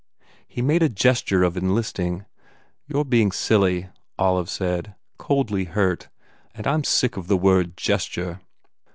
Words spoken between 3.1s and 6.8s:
silly," Olive said, coldly hurt, "and I